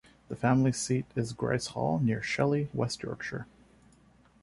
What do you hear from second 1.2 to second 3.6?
Gryce Hall, near Shelley, West Yorkshire.